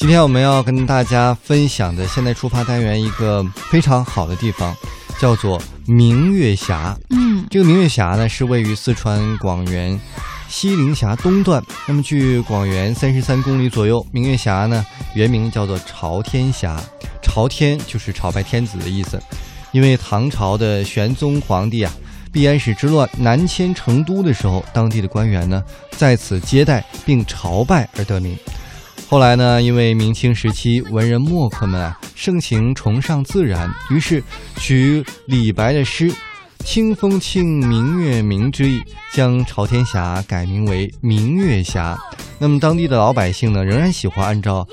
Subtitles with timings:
[0.00, 4.74] 今天我们要跟大家分享的现代出发单元一个非常好的地方，
[5.20, 6.98] 叫做明月峡。
[7.10, 10.00] 嗯，这个明月峡呢是位于四川广元
[10.48, 14.04] 西陵峡东段，那么距广元三十三公里左右。
[14.10, 16.82] 明月峡呢原名叫做朝天峡，
[17.22, 19.22] 朝天就是朝拜天子的意思。
[19.70, 21.92] 因为唐朝的玄宗皇帝啊，
[22.32, 28.34] 闭安史之乱南迁成都的时候，当地的官员呢在此接待并朝拜而得名。
[29.10, 34.22] 后来呢，因为明清时期文人墨客们啊盛情崇尚自然，于是
[34.56, 36.14] 取李白的诗
[36.64, 38.80] “清风清，明月明”之意，
[39.12, 41.98] 将朝天峡改名为明月峡。
[42.38, 44.64] 那么当地的老百姓呢，仍然喜欢按照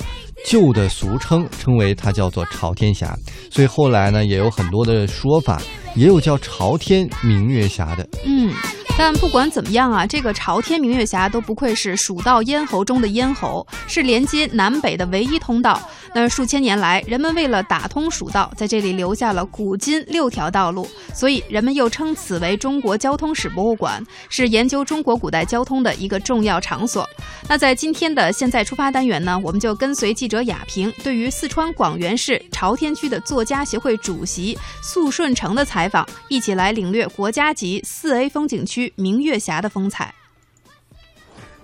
[0.45, 3.17] 旧的俗称称为它叫做朝天峡，
[3.49, 5.59] 所以后来呢，也有很多的说法，
[5.95, 8.07] 也有叫朝天明月峡的。
[8.23, 8.53] 嗯。
[8.97, 15.79] 但不管怎么样啊，这个朝天明月峡都不愧是蜀道咽喉中的咽喉，是连接南北的唯一通道。
[16.15, 27.07] 那数千年来，人们为了打通蜀道，在这里留下了古今六条道路，所以人们又称此为中国交通史博物馆，是研究中国古代交通的一个重要场所。
[27.47, 38.86] 那在今天的现在出发单元呢，我们就跟随记者雅萍，对于四川广元市朝天区的作家协会主席素顺成的采访，一起来领略国家级四 A 风景区。
[38.95, 40.13] 明月峡的风采，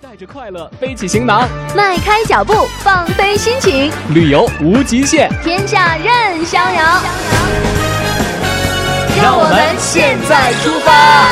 [0.00, 7.02] 带着快乐背起行囊，迈开脚步放飞心情，旅游无极限，天下任逍遥。
[9.22, 11.30] 让我们现在出发。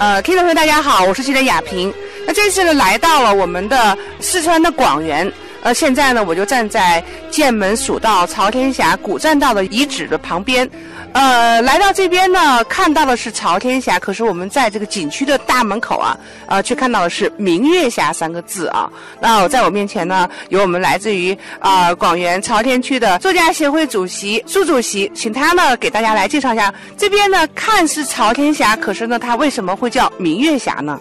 [0.00, 1.92] 呃，听众朋友大家好，我是记者雅萍。
[2.40, 10.70] 这次呢，来到了我们的四川的广元，呃，现在呢，我就站在剑门蜀道朝天峡古栈道的遗址的旁边，
[11.14, 18.88] 呃，来到这边呢，看到的是朝天峡，可是我们在这个景区的大门口啊，呃，却看到的是明月峡三个字啊。
[19.20, 30.98] 那在我面前呢，有我们来自于啊广元朝天区的作家协会主席苏主席，请他呢给大家来介绍一下这边呢，看似朝天峡，可是呢，它为什么会叫明月峡呢？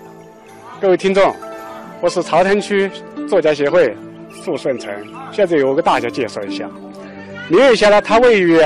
[0.79, 1.35] 各位听众，
[2.01, 2.89] 我是朝天区
[3.27, 3.97] 作家协会
[4.29, 4.93] 傅顺成。
[5.31, 6.69] 现在由我给大家介绍一下，
[7.49, 8.59] 明月峡呢，它位于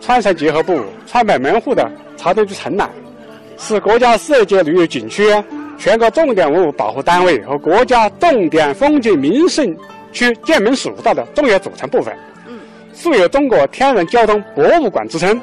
[0.00, 2.88] 川陕结合部川北门户的朝天区城南，
[3.58, 5.22] 是国家四 A 级旅游景区、
[5.76, 9.76] 全国重点文物保护单位和国家重点风景名胜
[10.12, 12.16] 区剑门蜀道的重要组成部分。
[12.94, 15.38] 素有“中国天然交通博物馆”之称。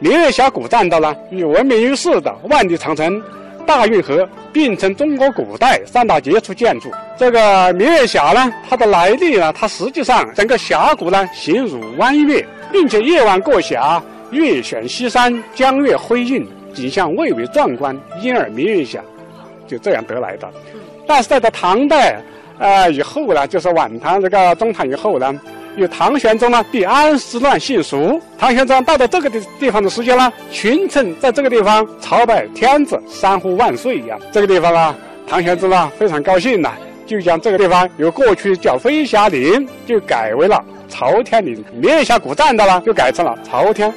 [0.00, 3.22] 明月峡古栈道呢，与闻名于世的万里长城。
[3.66, 6.90] 大运河并称中国古代三大杰出建筑。
[7.18, 19.00] 这个明月峡呢，它的来历呢，它实际上整个峡谷呢形如弯月，并且夜晚过峡，月选西山，江月辉映，景象蔚为壮观，因而明月峡
[19.66, 20.48] 就这样得来的。
[21.06, 22.16] 但是在到唐代
[22.58, 25.38] 呃以后呢，就是晚唐这个中唐以后呢。
[25.76, 28.20] 有唐玄宗呢，避安史乱幸蜀。
[28.38, 34.18] 唐玄宗到了这个地地方的时间呢，群臣在这个地方朝拜天子，三呼万岁一样。
[34.32, 34.94] 这个地方呢，
[35.28, 36.72] 唐玄宗呢非常高兴呢，
[37.06, 41.62] 就将这个地方由过去叫飞霞岭，就改为了朝天岭。
[41.74, 43.92] 明月峡古栈道呢，就改成了朝天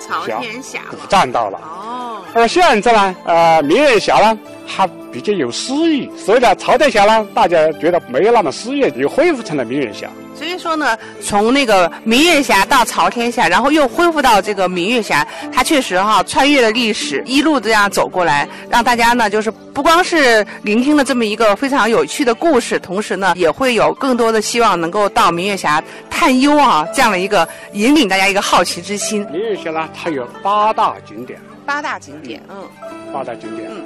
[0.62, 1.58] 峡古栈道了。
[1.58, 2.22] 哦。
[2.34, 4.38] 而现在呢，呃，明月峡呢，
[4.68, 10.10] 它比较有诗意，所以呢，朝天峡呢，大家觉得没有那么诗意，又恢复成了明月峡。
[10.40, 29.28] 所以说呢，从那个明月峡到朝天峡，然后又恢复到这个明月峡，它确实哈穿越了历史，一路这样走过来，让大家呢就是不光是聆听了这么一个非常有趣的故事，同时呢也会有更多的希望能够到明月峡探幽啊这样的一个引领大家一个好奇之心。
[29.30, 31.38] 明月峡呢，它有八大景点。
[31.66, 32.64] 八大景点，嗯。
[33.12, 33.84] 八大景点，嗯。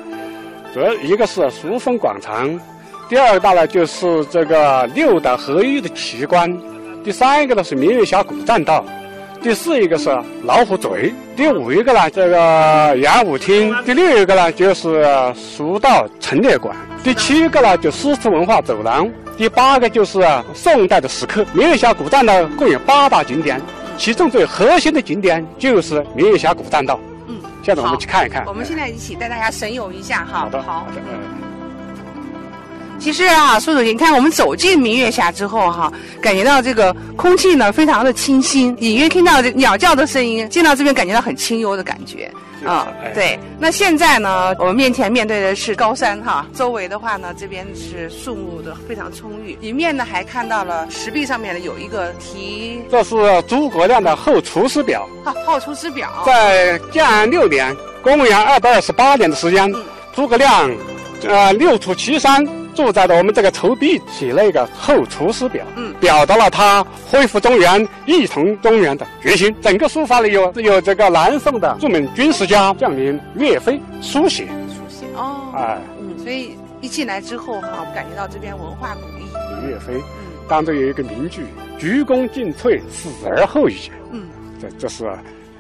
[0.72, 2.48] 主要一个是蜀风广场。
[3.14, 6.50] 第二大呢，就是这个六岛合一的奇观；
[7.04, 8.84] 第三一个呢是明月峡古栈道；
[9.40, 10.10] 第四一个是
[10.44, 15.06] 老虎嘴；第五一个呢这个演武厅；第六一个呢就是
[15.36, 16.74] 蜀道陈列馆；
[17.04, 19.08] 第七个呢就诗词文化走廊；
[19.38, 20.20] 第八个就是
[20.56, 21.46] 宋代的石刻。
[21.54, 23.62] 明月峡古栈道共有八大景点，
[23.96, 27.00] 其中最核心的景点就是明月峡古栈道。
[27.28, 28.44] 嗯，现在我们去看一看。
[28.48, 30.40] 我们现在一起带大家神游一下哈。
[30.40, 31.02] 好的，好的。
[33.00, 35.92] 其实啊，苏主席，你看我们走进明月峡之后哈、
[36.22, 42.32] 感觉到这个空气呢非常的清新，隐约听到这鸟叫的声音，进到这边感觉到很清幽的感觉。
[42.66, 43.38] 啊、哎对。
[43.60, 53.16] 那现在呢，我们面前面对的是高山哈，周围的话呢，这边是树木的非常充裕，里面呢还看到了石壁上面呢有一个题这是
[53.50, 56.10] 诸葛亮的《后出师表啊《后出师表》》。
[56.26, 59.84] 在建安六年，公元二百二十八年的时间嗯，
[60.16, 60.72] 诸葛亮，
[61.28, 69.56] 呃，六出祁山，住在的我们这个仇壁，写了一个《后厨师表》，嗯表达了他恢复中原、一统中原的决心。
[69.62, 81.46] 整个书法里有有这个南宋的著名军事家将领岳飞书写，书写哦，哎，嗯，所以一进来之后哈，我们感觉到这边文化古意，岳飞嗯当中有一个名句
[81.80, 83.90] ：“鞠躬尽瘁，死而后已。
[84.12, 84.26] 嗯。”
[84.62, 85.10] 这这是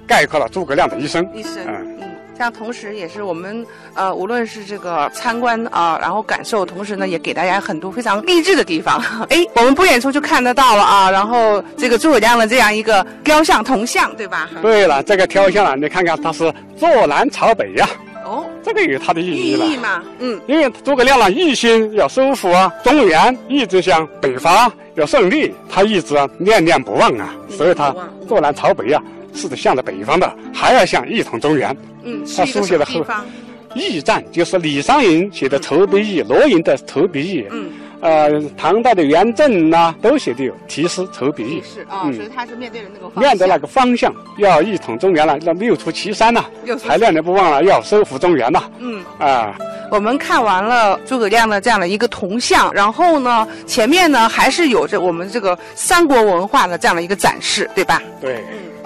[0.05, 1.25] 概括了诸葛亮的一生。
[1.33, 2.02] 一生，嗯
[2.43, 9.01] 嗯，这样同时也是我们呃，无论是这个参观啊、然后感受，同时呢也给大家很多非常励志的地方。
[9.29, 14.49] 哎，我们不远处就看得到了啊，然后这个诸葛亮的这样一个雕像铜像，对吧？
[14.61, 17.87] 对了，这个雕像啊，你看看它是坐南朝北呀、
[18.25, 19.65] 哦，这个有它的意寓义了。
[19.65, 27.95] 意嘛，嗯因为诸葛亮呢一心要收复啊中原，一直想北伐要胜利，他一直啊念念不忘啊，所以他
[28.27, 29.01] 坐南朝北呀、
[29.33, 31.75] 是向着北方的，还要向一统中原。
[32.03, 33.25] 嗯，他书写的后方？
[33.75, 37.71] 驿站就是李商隐写的《投笔驿》，罗隐的《投笔驿》，嗯，
[38.01, 41.61] 呃，唐代的元稹呐、都写的有题诗《投笔驿》。
[41.63, 46.45] 是啊，嗯所以他是面对着那个方面对那个方向，要一统中原了，那六出祁山呐、
[46.85, 49.03] 还念念不忘了要收复中原呐、嗯。
[49.17, 49.57] 啊，
[49.89, 57.99] 我们看完了诸葛亮的这样的一个铜像，然后呢，前面呢还是有着我们这个三国文化的这样的一个展示，对吧？
[58.21, 58.43] 对。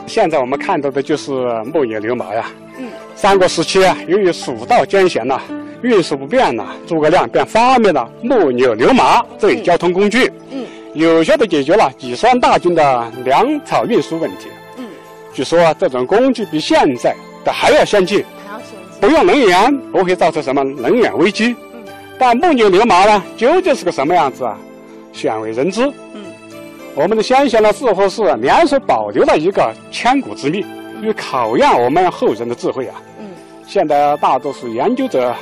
[0.07, 1.31] 现在我们看到的就是
[1.65, 2.45] 木牛流马呀。
[2.79, 2.87] 嗯。
[3.15, 5.41] 三国时期啊，由于蜀道艰险呐、
[5.81, 14.47] 运输不便呐、诸葛亮便发明了木牛流马这一交通工具，嗯有效的解决了几十万大军的粮草运输问题。
[14.77, 14.85] 嗯，
[15.33, 19.01] 据说这种工具比现在的还要先进，还要先进。
[19.01, 21.55] 不用能源，不会造成什么能源危机。
[21.73, 21.83] 嗯
[22.19, 24.57] 但木牛流马呢，究竟是个什么样子啊？
[25.13, 25.85] 鲜为人知。
[26.13, 26.23] 嗯
[26.99, 30.65] 我们的先贤呢，似乎是联手保留了一个千古之秘，
[31.03, 32.95] 以考验我们后人的智慧啊。
[33.19, 33.27] 嗯
[33.67, 35.35] 现在大多数研究者、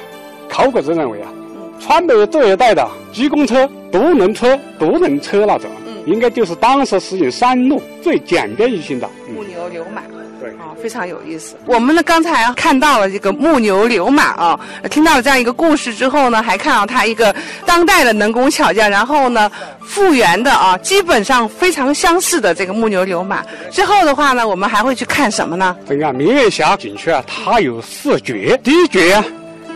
[0.50, 9.08] 考古者认为啊，嗯川北这一带的机公车、独轮车、独轮车那种，嗯应该就是当时使用山路最简便易行的。
[9.34, 10.02] 木嗯，牛流马。
[10.46, 10.54] 对。
[10.60, 11.56] 啊，非常有意思。
[11.66, 14.60] 我们呢刚才看到了这个木牛流马啊，
[14.92, 19.52] 听到了这样一个故事之后呢，还看到它一个当代的能工巧匠，然后呢
[19.82, 23.44] 复原的啊，基本上非常相似的这个木牛流马。
[23.72, 25.76] 之后的话呢，我们还会去看什么呢？
[25.88, 28.56] 这个明月峡景区啊，它有四绝。
[28.64, 29.26] 第一绝啊，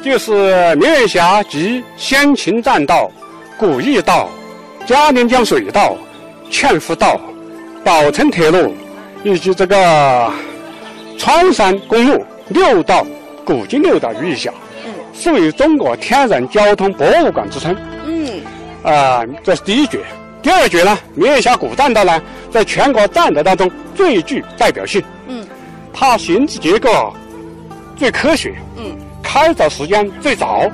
[0.04, 3.10] 就是明月峡及先秦栈道、
[3.58, 4.30] 古驿道、
[4.86, 5.98] 嘉陵江水道、
[6.52, 7.20] 纤夫道、
[7.84, 8.76] 宝成铁路
[9.24, 10.32] 以及这个
[11.20, 13.06] 川山公路六道
[13.46, 14.52] 古今六道于一峡，
[14.86, 17.76] 嗯素有中国天然交通博物馆之称。
[18.06, 18.42] 嗯
[18.82, 20.00] 啊、这是第一绝。
[20.42, 25.04] 第二绝呢，明月峡古栈道呢，在全国栈道当中最具代表性。
[25.28, 25.46] 嗯
[25.94, 27.14] 它形制结构
[27.98, 30.72] 最科学，嗯开凿时间最早，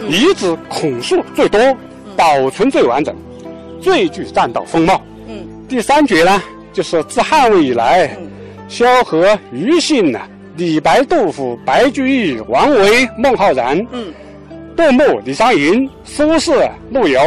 [0.00, 1.60] 嗯遗址孔数最多，
[2.16, 3.14] 保存最完整，
[3.82, 4.98] 最具栈道风貌。
[5.28, 6.42] 嗯第三绝呢，
[6.72, 8.25] 就是自汉魏以来，嗯
[8.68, 10.20] 萧何、庾信呢、
[10.56, 14.12] 李白、杜甫、白居易、王维、孟浩然、嗯。
[14.76, 17.20] 杜牧、李商隐、苏轼、陆游、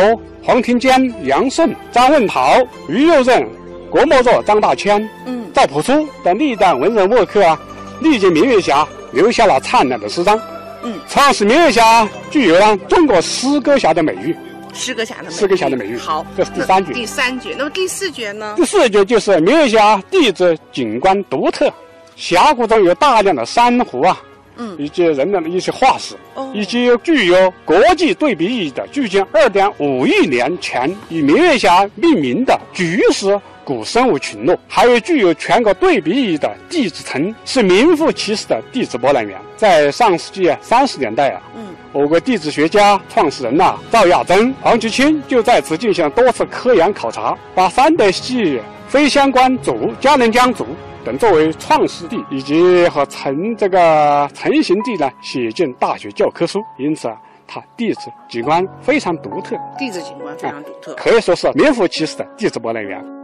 [0.44, 2.58] 黄庭坚、杨慎、张问陶、
[2.88, 3.48] 于右任、
[3.90, 5.46] 郭沫若、张大千、嗯。
[5.54, 7.60] 赵朴初等历代文人墨客啊，
[8.02, 10.40] 历经明月峡，留下了灿烂的诗章。
[10.84, 14.36] 嗯，创始明月峡具有了中国诗歌侠的美誉。
[14.74, 18.66] 诗歌峡的美誉诗歌峡的美誉好，这是第三绝第三绝，那么第四绝呢第？
[18.66, 21.72] 四绝就是明月峡地质景观独特，
[22.16, 24.22] 峡谷中有大量的珊瑚啊，
[24.58, 39.40] 嗯以及人们的一些化石，哦以及具有国际对比意义的，距今二点五亿年前以明月峡命名的菊石古生物群落，还有具有全国对比意义的地质层，是名副其实的地质博览园。
[39.56, 50.68] 在上世纪三十年代啊，嗯我国地质学家创始人呐、赵亚珍、黄菊清就在此进行了多次科研考察，把三德系、非相关组、嘉陵江组
[51.04, 57.18] 等作为创始地以及和成这个成型地呢写进大学教科书，因此啊，
[57.48, 60.94] 它地质景观非常独特，地质景观非常独特。
[60.94, 63.19] 可以说是名副其实的地质博览园。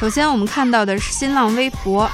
[0.00, 2.10] 首先，我们看到的是新浪微博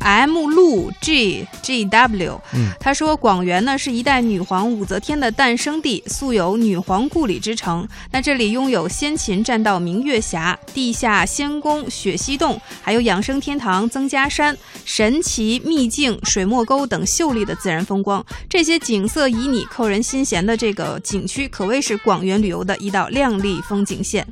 [0.00, 7.88] m 路 g g w，嗯，他说广元呢是一代女皇武则天的诞生地，素有女皇故里之称。
[8.12, 14.54] 那这里拥有先秦栈道明月峡、地下仙宫雪溪洞，还有养生天堂曾家山、
[14.84, 18.22] 神奇秘境水墨沟等秀丽的自然风光。
[18.46, 24.26] 这些景色旖旎、扣人心弦的这个景区，可谓是广元旅游的一道亮丽风景线。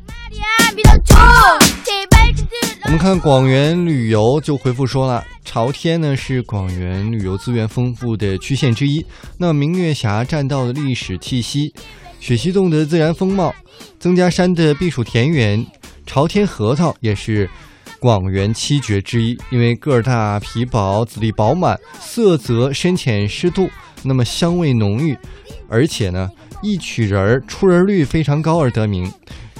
[2.85, 9.05] 我们看广元旅游就回复说了，朝天呢是广元旅游资源丰富的区县之一。
[9.37, 11.73] 那明月峡栈道的历史气息，
[12.19, 13.55] 雪溪洞的自然风貌，
[14.01, 15.65] 曾家山的避暑田园，
[16.07, 17.49] 朝天核桃也是
[18.01, 19.37] 广元七绝之一。
[19.51, 23.69] 因为个儿大、皮薄、籽粒饱满、色泽深浅适度，
[24.03, 25.15] 那么香味浓郁，
[25.69, 26.31] 而且呢
[26.63, 29.13] 一取仁儿出仁率非常高而得名。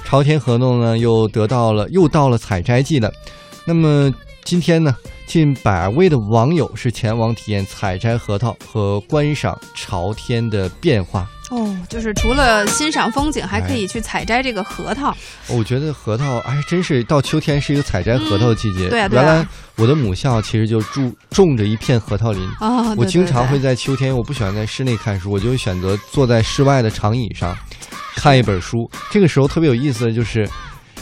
[0.09, 3.11] 朝天河洞呢，又得到了又到了采摘季了。
[3.63, 4.11] 那么
[4.43, 4.95] 今天呢，
[5.27, 11.29] 近百位的网友是前往体验采摘核桃和观赏朝天的变化。
[11.51, 15.15] 哦，就是除了欣赏风景，还可以去采摘这个核桃。
[15.47, 18.89] 我觉得核桃哎，真是到秋天是一个采摘核桃的季节。
[18.89, 19.23] 对啊，对啊。
[19.23, 22.41] 原来我的母校其实就种种着一片核桃林。
[22.59, 27.55] 哦，我经常会在秋天，我不喜欢在室内看书，我就选择坐在室外的长椅上。
[28.19, 30.47] 看一本书，这个时候特别有意思的就是，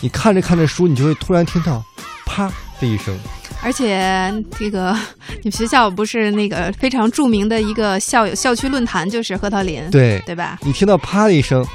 [0.01, 1.83] 你看着看着书，你就会突然听到
[2.25, 2.47] “啪”
[2.79, 3.17] 的一声。
[3.63, 4.95] 而且这个
[5.41, 10.59] 你们学校不是那个非常著名的一个校友校区论坛，就是核桃林，对对吧？
[10.61, 11.65] 你听到“啪”的一声，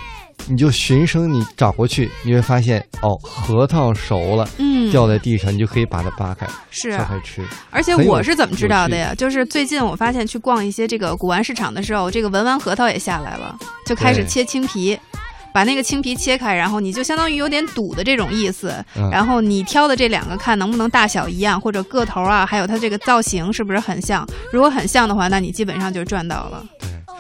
[0.47, 7.45] 你就循声你找过去，你会发现哦，核桃熟了，嗯，掉在地上，你就可以把它扒开，是剥开吃。
[7.71, 9.13] 而且我是怎么知道的呀？
[9.19, 14.97] 就是最近我发现去逛一些这个古玩市场的时候，这个文玩核桃也下来了，就开始切青皮。
[15.53, 18.73] 把那个青皮切开，然后你就相当于有点赌的这种意思。
[19.11, 24.27] 然后你挑的这两个看能不能大小一样，或者个头啊，还有它这个造型是不是很像？
[24.53, 26.65] 如果很像的话，那你基本上就赚到了。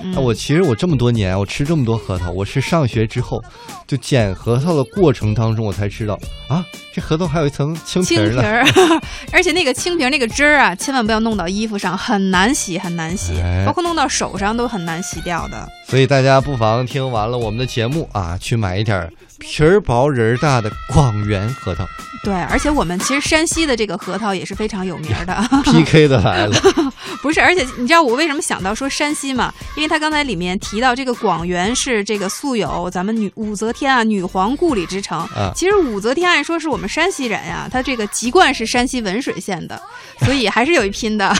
[0.02, 3.42] 对，那我其实我这么多年，我吃这么多核桃，我是上学之后，
[3.87, 6.18] 就捡核桃的过程当中，我才知道
[6.49, 6.64] 啊。
[6.94, 8.62] 这核桃还有一层青皮儿，
[9.32, 13.32] 而且那个青皮儿那个汁儿啊，千万不要弄到衣服上，很难洗，很难洗，
[13.64, 15.66] 包括弄到手上都很难洗掉的。
[15.88, 19.11] 所以大家不妨听完了我们的节目啊，去买一点
[19.43, 21.87] 皮儿薄仁儿大的广元核桃。
[22.23, 25.35] 对，而且我们其实山西的这个核桃也是非常有名的。
[25.67, 26.57] PK 的来了，
[27.21, 27.41] 不是？
[27.41, 29.53] 而且你知道我为什么想到说山西吗？
[29.77, 35.19] 因为他刚才里面提到这个广元是这个素有咱们女武则天啊女皇故里之城。
[35.35, 39.83] 啊，其实武则天按说是我们山西人呀，她这个籍贯是山西文水县的，
[40.21, 41.35] 所以还是有一拼的。